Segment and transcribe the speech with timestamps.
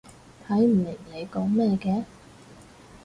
[0.47, 2.03] 睇唔明你講咩嘅